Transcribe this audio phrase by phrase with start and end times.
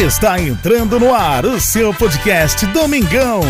[0.00, 3.42] Está entrando no ar o seu podcast Domingão.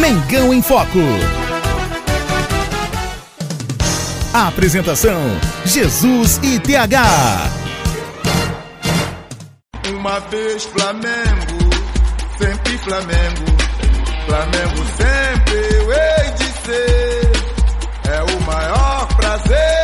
[0.00, 0.98] Mengão em Foco.
[4.32, 5.20] Apresentação:
[5.66, 7.02] Jesus e TH.
[9.90, 11.70] Uma vez Flamengo,
[12.38, 13.44] sempre Flamengo.
[14.24, 17.32] Flamengo sempre eu hei de ser.
[18.10, 19.81] É o maior prazer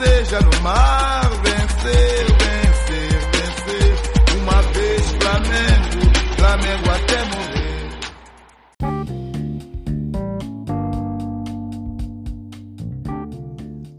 [0.00, 1.28] seja no mar.
[1.42, 3.92] Vencer, vencer, vencer.
[4.42, 6.00] Uma vez Flamengo,
[6.36, 7.60] Flamengo até morrer.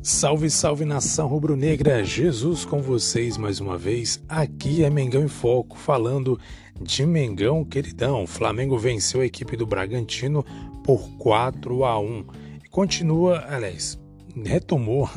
[0.02, 2.04] Salve, salve nação rubro-negra!
[2.04, 4.24] Jesus com vocês mais uma vez.
[4.28, 6.40] Aqui é Mengão em Foco, falando
[6.80, 8.26] de Mengão queridão.
[8.26, 10.44] Flamengo venceu a equipe do Bragantino
[10.84, 12.26] por 4 a 1
[12.64, 14.00] e continua, aliás,
[14.46, 15.10] retomou.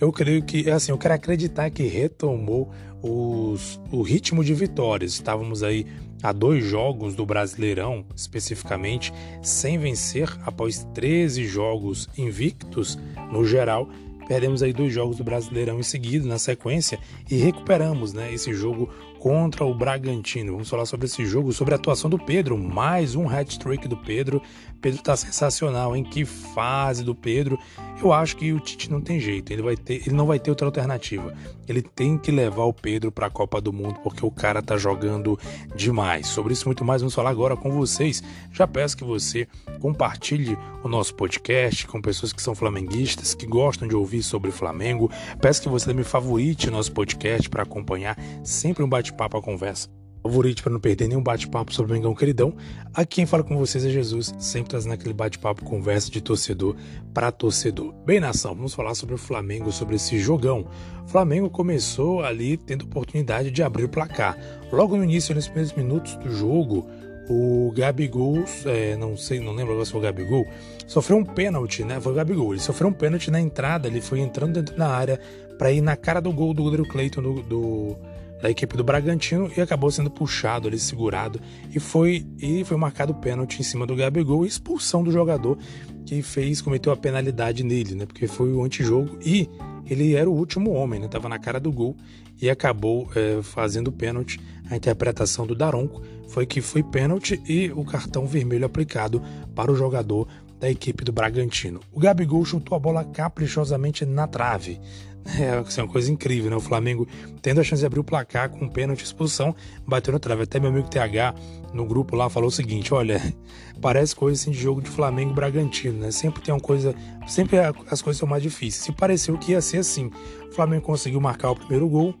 [0.00, 2.70] Eu creio que, assim, eu quero acreditar que retomou
[3.02, 5.12] os, o ritmo de vitórias.
[5.12, 5.86] Estávamos aí
[6.22, 12.98] a dois jogos do Brasileirão, especificamente, sem vencer após 13 jogos invictos
[13.30, 13.88] no geral
[14.26, 16.98] perdemos aí dois jogos do Brasileirão em seguida, na sequência,
[17.30, 18.90] e recuperamos né, esse jogo
[19.26, 20.52] contra o Bragantino.
[20.52, 24.40] Vamos falar sobre esse jogo, sobre a atuação do Pedro, mais um hat-trick do Pedro.
[24.80, 27.58] Pedro tá sensacional, em que fase do Pedro.
[28.00, 30.50] Eu acho que o Tite não tem jeito, ele, vai ter, ele não vai ter
[30.50, 31.34] outra alternativa.
[31.66, 34.76] Ele tem que levar o Pedro para a Copa do Mundo, porque o cara tá
[34.76, 35.36] jogando
[35.74, 36.28] demais.
[36.28, 38.22] Sobre isso muito mais, vamos falar agora com vocês.
[38.52, 39.48] Já peço que você
[39.80, 45.10] compartilhe o nosso podcast com pessoas que são flamenguistas, que gostam de ouvir sobre Flamengo.
[45.40, 49.88] Peço que você me favorite nosso podcast para acompanhar sempre um bate-papo, a conversa
[50.22, 52.52] favorite para não perder nenhum bate-papo sobre o Mengão Queridão.
[52.92, 56.74] Aqui quem fala com vocês é Jesus, sempre trazendo aquele bate-papo, conversa de torcedor
[57.14, 57.94] para torcedor.
[58.04, 60.66] Bem, nação, vamos falar sobre o Flamengo, sobre esse jogão.
[61.04, 64.36] O Flamengo começou ali tendo oportunidade de abrir o placar.
[64.72, 66.84] Logo no início, nos primeiros minutos do jogo,
[67.28, 70.46] o Gabigol, é, não sei, não lembro agora se foi o Gabigol,
[70.88, 72.00] sofreu um pênalti, né?
[72.00, 72.52] Foi o Gabigol.
[72.52, 75.20] Ele sofreu um pênalti na entrada, ele foi entrando dentro da área
[75.56, 77.96] para ir na cara do gol do goleiro Cleiton do, do
[78.40, 81.40] da equipe do Bragantino e acabou sendo puxado ali, segurado
[81.74, 85.58] e foi e foi marcado pênalti em cima do Gabigol expulsão do jogador
[86.04, 88.06] que fez cometeu a penalidade nele, né?
[88.06, 89.48] Porque foi o antijogo e
[89.88, 91.08] ele era o último homem, né?
[91.08, 91.96] Tava na cara do gol
[92.40, 94.40] e acabou é, fazendo pênalti.
[94.70, 99.22] A interpretação do Daronco foi que foi pênalti e o cartão vermelho aplicado
[99.54, 101.80] para o jogador da equipe do Bragantino.
[101.92, 104.80] O Gabigol chutou a bola caprichosamente na trave.
[105.38, 106.56] É, assim, uma coisa incrível, né?
[106.56, 107.06] O Flamengo
[107.42, 109.54] tendo a chance de abrir o placar com um pênalti expulsão,
[109.86, 110.44] bateu na trave.
[110.44, 111.34] Até meu amigo TH
[111.74, 113.20] no grupo lá falou o seguinte: olha,
[113.82, 116.10] parece coisa assim de jogo de Flamengo e Bragantino, né?
[116.10, 116.94] Sempre tem uma coisa,
[117.26, 117.58] sempre
[117.90, 118.84] as coisas são mais difíceis.
[118.84, 120.10] Se pareceu que ia ser assim.
[120.48, 122.14] O Flamengo conseguiu marcar o primeiro gol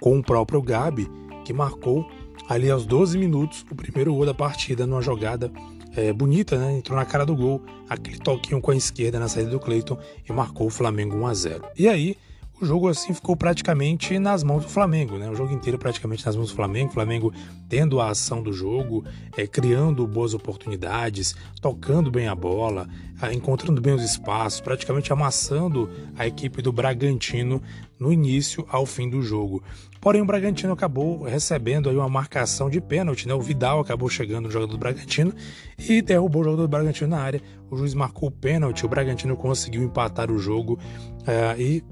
[0.00, 1.08] com o próprio Gabi,
[1.44, 2.06] que marcou
[2.48, 5.50] ali aos 12 minutos o primeiro gol da partida numa jogada
[5.96, 6.76] é, bonita, né?
[6.76, 10.32] Entrou na cara do gol, aquele toquinho com a esquerda na saída do Cleiton e
[10.32, 11.64] marcou o Flamengo 1 a 0.
[11.76, 12.16] E aí,
[12.60, 15.28] o jogo assim ficou praticamente nas mãos do Flamengo, né?
[15.28, 17.32] O jogo inteiro praticamente nas mãos do Flamengo, o Flamengo
[17.68, 19.04] tendo a ação do jogo,
[19.36, 22.88] é, criando boas oportunidades, tocando bem a bola,
[23.32, 27.60] encontrando bem os espaços, praticamente amassando a equipe do Bragantino
[27.98, 29.62] no início ao fim do jogo.
[30.00, 33.34] Porém, o Bragantino acabou recebendo aí uma marcação de pênalti, né?
[33.34, 35.32] O Vidal acabou chegando no jogador do Bragantino
[35.78, 37.40] e derrubou o jogador do Bragantino na área.
[37.70, 40.78] O juiz marcou o pênalti, o Bragantino conseguiu empatar o jogo
[41.22, 41.82] uh, e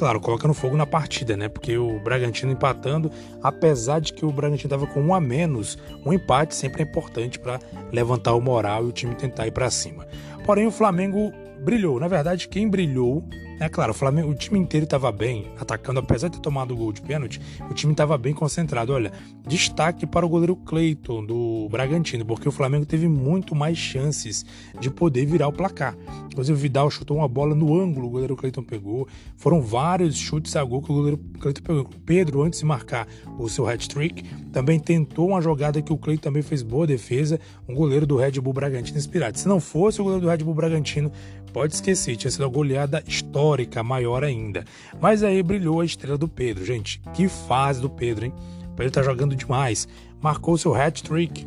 [0.00, 1.46] claro, colocando fogo na partida, né?
[1.46, 3.12] Porque o Bragantino empatando,
[3.42, 7.38] apesar de que o Bragantino estava com um a menos, um empate sempre é importante
[7.38, 7.60] para
[7.92, 10.08] levantar o moral e o time tentar ir para cima.
[10.46, 12.00] Porém, o Flamengo brilhou.
[12.00, 13.22] Na verdade, quem brilhou
[13.60, 16.76] é claro, o, Flamengo, o time inteiro estava bem, atacando, apesar de ter tomado o
[16.76, 17.40] gol de pênalti,
[17.70, 18.92] o time estava bem concentrado.
[18.92, 19.12] Olha,
[19.46, 24.46] destaque para o goleiro Cleiton do Bragantino, porque o Flamengo teve muito mais chances
[24.80, 25.94] de poder virar o placar.
[26.32, 29.06] Inclusive, o Vidal chutou uma bola no ângulo, o goleiro Cleiton pegou.
[29.36, 31.82] Foram vários chutes a gol que o goleiro Cleiton pegou.
[31.82, 33.06] O Pedro, antes de marcar
[33.38, 37.74] o seu hat-trick, também tentou uma jogada que o Cleiton também fez boa defesa, um
[37.74, 39.38] goleiro do Red Bull Bragantino inspirado.
[39.38, 41.12] Se não fosse o goleiro do Red Bull Bragantino,
[41.52, 43.49] pode esquecer, tinha sido uma goleada histórica,
[43.82, 44.64] maior ainda.
[45.00, 47.00] Mas aí brilhou a estrela do Pedro, gente.
[47.14, 48.34] Que fase do Pedro, hein?
[48.72, 49.88] O Pedro tá jogando demais.
[50.20, 51.46] Marcou seu hat-trick.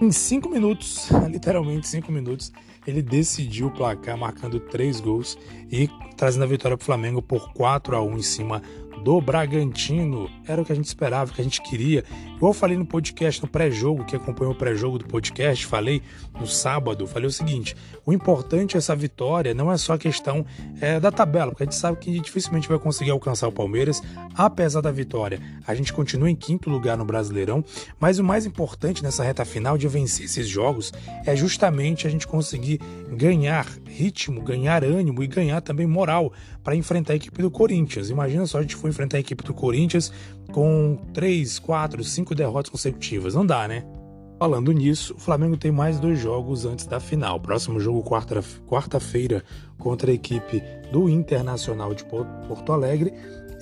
[0.00, 2.52] Em cinco minutos, literalmente cinco minutos,
[2.86, 5.36] ele decidiu o placar, marcando três gols
[5.70, 8.62] e trazendo a vitória para o Flamengo por 4 a 1 em cima
[9.02, 10.30] do Bragantino.
[10.46, 12.04] Era o que a gente esperava, o que a gente queria.
[12.36, 16.02] Igual eu falei no podcast, no pré-jogo, que acompanhou o pré-jogo do podcast, falei
[16.38, 20.44] no sábado, falei o seguinte: o importante essa vitória não é só a questão
[20.80, 24.02] é, da tabela, porque a gente sabe que dificilmente vai conseguir alcançar o Palmeiras,
[24.34, 25.40] apesar da vitória.
[25.66, 27.64] A gente continua em quinto lugar no Brasileirão,
[27.98, 30.92] mas o mais importante nessa reta final de vencer esses jogos
[31.24, 32.80] é justamente a gente conseguir
[33.12, 36.32] ganhar ritmo, ganhar ânimo e ganhar também moral
[36.62, 38.10] para enfrentar a equipe do Corinthians.
[38.10, 40.12] Imagina só a gente for enfrentar a equipe do Corinthians
[40.52, 43.34] com 3, 4, 5 derrotas consecutivas.
[43.34, 43.84] Não dá, né?
[44.38, 47.38] Falando nisso, o Flamengo tem mais dois jogos antes da final.
[47.38, 49.44] Próximo jogo, quarta-feira,
[49.78, 53.12] contra a equipe do Internacional de Porto Alegre.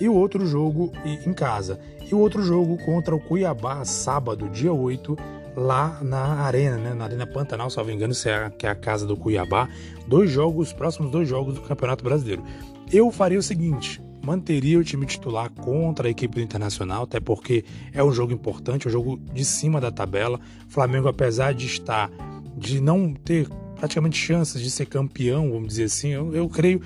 [0.00, 1.80] E o outro jogo em casa.
[2.08, 5.16] E o outro jogo contra o Cuiabá, sábado, dia 8,
[5.56, 6.94] lá na Arena, né?
[6.94, 9.68] na Arena Pantanal, salvo engano, é que é a casa do Cuiabá.
[10.06, 12.44] Dois jogos, próximos dois jogos do Campeonato Brasileiro.
[12.92, 17.64] Eu faria o seguinte: manteria o time titular contra a equipe do Internacional, até porque
[17.92, 20.38] é um jogo importante, é um jogo de cima da tabela.
[20.68, 22.10] O Flamengo, apesar de estar,
[22.56, 26.82] de não ter praticamente chances de ser campeão, vamos dizer assim, eu, eu creio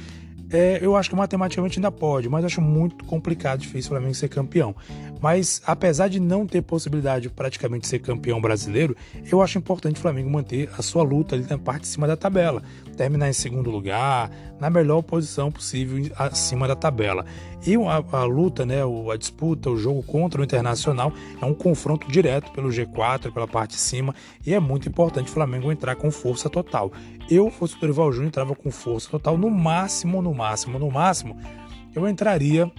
[0.53, 4.29] é, eu acho que matematicamente ainda pode, mas acho muito complicado, difícil o Flamengo ser
[4.29, 4.75] campeão.
[5.21, 8.97] Mas apesar de não ter possibilidade de praticamente ser campeão brasileiro,
[9.31, 12.17] eu acho importante o Flamengo manter a sua luta ali na parte de cima da
[12.17, 12.63] tabela,
[12.97, 17.25] terminar em segundo lugar, na melhor posição possível acima da tabela.
[17.65, 18.81] E a, a luta, né,
[19.13, 23.71] a disputa, o jogo contra o Internacional é um confronto direto pelo G4, pela parte
[23.71, 24.15] de cima,
[24.45, 26.93] e é muito importante o Flamengo entrar com força total.
[27.31, 30.42] Eu, fosse o Dorival Júnior, entrava com força total, no máximo, no máximo,
[30.79, 31.37] no máximo,
[31.95, 32.71] eu entraria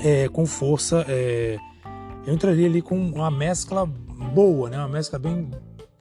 [0.00, 1.58] é, com força, é,
[2.26, 4.78] eu entraria ali com uma mescla boa, né?
[4.78, 5.50] Uma mescla bem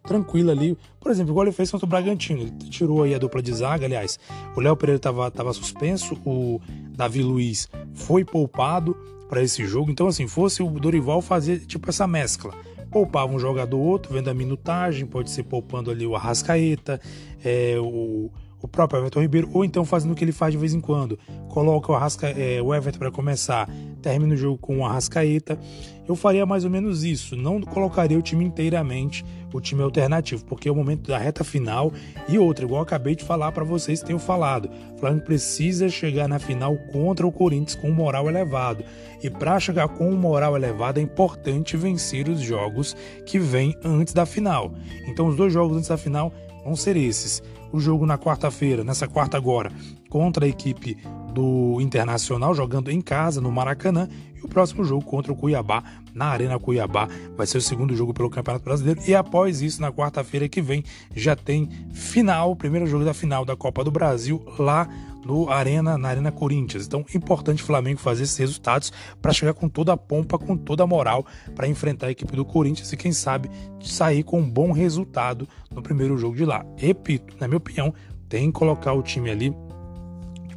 [0.03, 0.77] tranquila ali.
[0.99, 2.41] Por exemplo, igual ele fez contra o Bragantino.
[2.41, 4.19] Ele tirou aí a dupla de zaga, aliás.
[4.55, 6.59] O Léo Pereira estava tava suspenso, o
[6.95, 8.95] Davi Luiz foi poupado
[9.29, 9.91] para esse jogo.
[9.91, 12.53] Então, assim, fosse o Dorival fazer tipo essa mescla.
[12.91, 16.99] Poupava um jogador outro, vendo a minutagem, pode ser poupando ali o Arrascaeta,
[17.43, 18.29] é, o
[18.61, 21.17] o próprio Everton Ribeiro, ou então fazendo o que ele faz de vez em quando.
[21.49, 23.69] Coloca o, Arrasca, é, o Everton para começar,
[24.01, 25.59] termina o jogo com o Arrascaeta.
[26.07, 29.23] Eu faria mais ou menos isso, não colocaria o time inteiramente,
[29.53, 31.91] o time alternativo, porque é o momento da reta final
[32.27, 34.69] e outra, igual acabei de falar para vocês, tenho falado.
[34.95, 38.83] O Flamengo precisa chegar na final contra o Corinthians com moral elevado.
[39.23, 44.25] E para chegar com moral elevado é importante vencer os jogos que vêm antes da
[44.25, 44.73] final.
[45.07, 46.33] Então os dois jogos antes da final
[46.63, 49.71] vão ser esses o jogo na quarta-feira, nessa quarta agora,
[50.09, 50.97] contra a equipe
[51.33, 54.07] do Internacional, jogando em casa, no Maracanã,
[54.43, 55.83] o próximo jogo contra o Cuiabá,
[56.13, 59.91] na Arena Cuiabá, vai ser o segundo jogo pelo Campeonato Brasileiro, e após isso, na
[59.91, 60.83] quarta-feira que vem,
[61.15, 64.87] já tem final, primeiro jogo da final da Copa do Brasil, lá
[65.25, 66.85] no Arena, na Arena Corinthians.
[66.85, 68.91] Então, importante o Flamengo fazer esses resultados
[69.21, 72.43] para chegar com toda a pompa, com toda a moral para enfrentar a equipe do
[72.43, 73.49] Corinthians e quem sabe
[73.81, 76.65] sair com um bom resultado no primeiro jogo de lá.
[76.75, 77.93] Repito, na minha opinião,
[78.27, 79.55] tem que colocar o time ali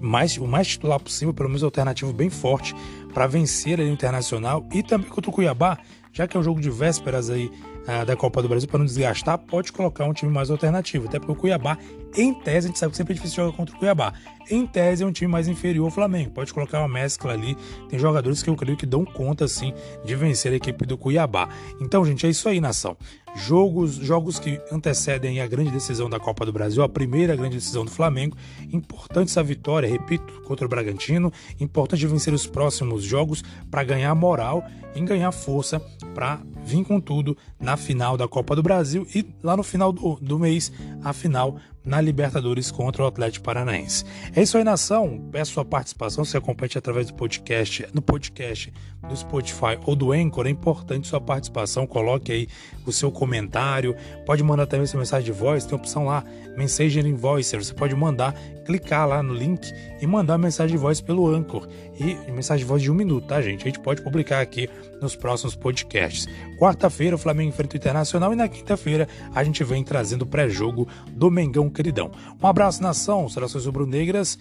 [0.01, 2.75] mais, o mais titular possível, pelo menos alternativo bem forte
[3.15, 5.79] para vencer o Internacional e também contra o Cuiabá,
[6.13, 7.51] já que é um jogo de vésperas aí
[7.87, 11.19] ah, da Copa do Brasil para não desgastar, pode colocar um time mais alternativo, até
[11.19, 11.79] porque o Cuiabá,
[12.17, 14.13] em tese, a gente sabe que sempre é difícil jogar contra o Cuiabá.
[14.51, 16.31] Em tese é um time mais inferior ao Flamengo.
[16.31, 17.57] Pode colocar uma mescla ali.
[17.89, 19.73] Tem jogadores que eu creio que dão conta assim
[20.05, 21.49] de vencer a equipe do Cuiabá.
[21.81, 22.97] Então, gente, é isso aí, nação.
[23.35, 27.85] Jogos, jogos que antecedem a grande decisão da Copa do Brasil, a primeira grande decisão
[27.85, 28.37] do Flamengo.
[28.73, 31.33] Importante essa vitória, repito, contra o Bragantino.
[31.59, 34.63] Importante vencer os próximos jogos para ganhar moral
[34.95, 35.81] e ganhar força
[36.15, 40.17] para vir com tudo na final da Copa do Brasil e lá no final do,
[40.21, 44.05] do mês, a final na Libertadores contra o Atlético Paranaense.
[44.35, 45.29] É isso aí, nação.
[45.31, 48.73] Peço sua participação, se acompanhe através do podcast, no podcast
[49.09, 50.47] do Spotify ou do Anchor.
[50.47, 51.87] É importante sua participação.
[51.87, 52.49] Coloque aí
[52.87, 53.95] o seu comentário.
[54.25, 55.65] Pode mandar também sua mensagem de voz.
[55.65, 56.25] Tem a opção lá,
[56.57, 57.57] Messenger in Voice.
[57.57, 61.69] Você pode mandar, clicar lá no link e mandar mensagem de voz pelo Anchor.
[61.99, 63.63] E mensagem de voz de um minuto, tá, gente?
[63.63, 64.69] A gente pode publicar aqui
[65.01, 66.27] nos próximos podcasts.
[66.59, 70.89] Quarta-feira, o Flamengo enfrenta o Internacional e na quinta-feira a gente vem trazendo o pré-jogo
[71.11, 72.11] do Mengão queridão.
[72.43, 74.39] Um abraço, nação, saudações rubro-negras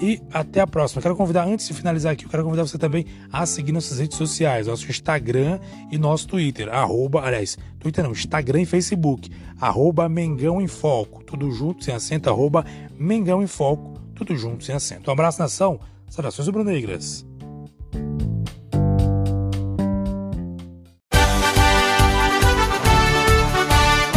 [0.00, 1.00] e até a próxima.
[1.02, 4.16] Quero convidar, antes de finalizar aqui, eu quero convidar você também a seguir nossas redes
[4.16, 5.58] sociais, nosso Instagram
[5.90, 11.50] e nosso Twitter, arroba, aliás, Twitter não, Instagram e Facebook, arroba Mengão em Foco, tudo
[11.50, 12.64] junto, sem acento, arroba
[12.98, 15.10] Mengão em Foco, tudo junto, sem acento.
[15.10, 17.26] Um abraço, nação, saudações rubro-negras.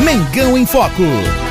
[0.03, 1.46] Mengão em Foco.